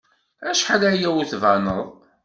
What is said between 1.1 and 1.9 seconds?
ur d-tbaned.